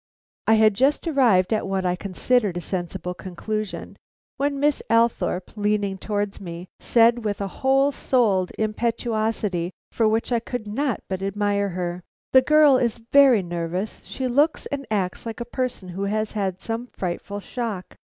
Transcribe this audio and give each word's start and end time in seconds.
I 0.47 0.55
had 0.55 0.73
just 0.73 1.07
arrived 1.07 1.53
at 1.53 1.67
what 1.67 1.85
I 1.85 1.95
considered 1.95 2.57
a 2.57 2.59
sensible 2.59 3.13
conclusion, 3.13 3.97
when 4.37 4.59
Miss 4.59 4.81
Althorpe, 4.89 5.55
leaning 5.55 5.99
towards 5.99 6.41
me, 6.41 6.69
said 6.79 7.23
with 7.23 7.39
a 7.39 7.47
whole 7.61 7.91
souled 7.91 8.51
impetuosity 8.57 9.69
for 9.91 10.07
which 10.07 10.31
I 10.31 10.39
could 10.39 10.65
not 10.65 11.01
but 11.07 11.21
admire 11.21 11.69
her: 11.69 12.01
"The 12.33 12.41
girl 12.41 12.77
is 12.77 12.97
very 13.11 13.43
nervous, 13.43 14.01
she 14.03 14.27
looks 14.27 14.65
and 14.65 14.87
acts 14.89 15.27
like 15.27 15.39
a 15.39 15.45
person 15.45 15.89
who 15.89 16.05
has 16.05 16.31
had 16.31 16.61
some 16.61 16.87
frightful 16.87 17.39
shock. 17.39 17.95